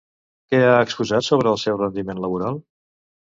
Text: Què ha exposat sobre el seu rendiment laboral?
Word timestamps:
Què 0.53 0.59
ha 0.69 0.77
exposat 0.85 1.27
sobre 1.27 1.51
el 1.53 1.61
seu 1.65 1.77
rendiment 1.83 2.21
laboral? 2.25 2.57